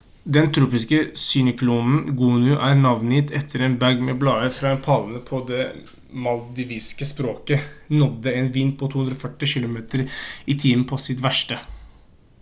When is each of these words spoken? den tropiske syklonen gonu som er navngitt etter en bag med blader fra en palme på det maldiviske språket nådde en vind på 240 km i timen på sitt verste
den 0.35 0.47
tropiske 0.57 0.97
syklonen 1.23 1.97
gonu 2.21 2.47
som 2.55 2.63
er 2.69 2.79
navngitt 2.85 3.33
etter 3.39 3.63
en 3.67 3.75
bag 3.83 3.99
med 4.07 4.17
blader 4.23 4.55
fra 4.55 4.71
en 4.77 4.81
palme 4.87 5.21
på 5.27 5.41
det 5.51 5.59
maldiviske 6.27 7.07
språket 7.11 7.69
nådde 8.01 8.33
en 8.39 8.49
vind 8.57 8.75
på 8.81 8.89
240 8.97 9.51
km 9.51 9.77
i 10.55 10.57
timen 10.65 10.87
på 10.93 10.99
sitt 11.09 11.23
verste 11.27 11.59